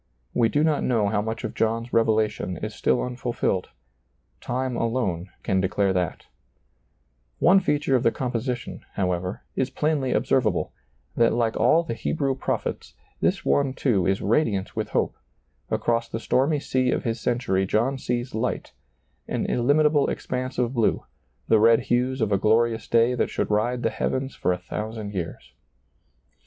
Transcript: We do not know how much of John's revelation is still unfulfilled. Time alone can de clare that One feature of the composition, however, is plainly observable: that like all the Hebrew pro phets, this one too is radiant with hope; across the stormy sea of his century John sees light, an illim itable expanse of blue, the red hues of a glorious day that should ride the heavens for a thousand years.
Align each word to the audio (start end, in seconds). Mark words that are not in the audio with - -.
We 0.33 0.49
do 0.49 0.63
not 0.63 0.83
know 0.83 1.09
how 1.09 1.21
much 1.21 1.43
of 1.43 1.53
John's 1.53 1.93
revelation 1.93 2.57
is 2.57 2.73
still 2.73 3.03
unfulfilled. 3.03 3.69
Time 4.39 4.75
alone 4.75 5.29
can 5.43 5.61
de 5.61 5.69
clare 5.69 5.93
that 5.93 6.25
One 7.37 7.59
feature 7.59 7.95
of 7.95 8.01
the 8.01 8.09
composition, 8.09 8.83
however, 8.93 9.43
is 9.55 9.69
plainly 9.69 10.11
observable: 10.11 10.73
that 11.15 11.33
like 11.33 11.55
all 11.55 11.83
the 11.83 11.93
Hebrew 11.93 12.33
pro 12.33 12.57
phets, 12.57 12.95
this 13.19 13.45
one 13.45 13.75
too 13.75 14.07
is 14.07 14.23
radiant 14.23 14.75
with 14.75 14.89
hope; 14.89 15.15
across 15.69 16.09
the 16.09 16.19
stormy 16.19 16.59
sea 16.59 16.89
of 16.89 17.03
his 17.03 17.21
century 17.21 17.67
John 17.67 17.99
sees 17.99 18.33
light, 18.33 18.73
an 19.27 19.45
illim 19.45 19.85
itable 19.85 20.09
expanse 20.09 20.57
of 20.57 20.73
blue, 20.73 21.05
the 21.47 21.59
red 21.59 21.79
hues 21.91 22.21
of 22.21 22.31
a 22.31 22.39
glorious 22.39 22.87
day 22.87 23.13
that 23.13 23.29
should 23.29 23.51
ride 23.51 23.83
the 23.83 23.91
heavens 23.91 24.33
for 24.33 24.51
a 24.51 24.57
thousand 24.57 25.13
years. 25.13 25.53